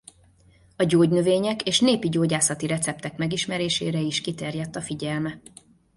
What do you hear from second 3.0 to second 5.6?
megismerésére is kiterjedt a figyelme.